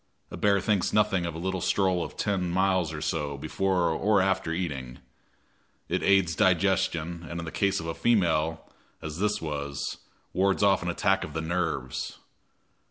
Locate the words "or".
2.91-3.01, 3.91-4.19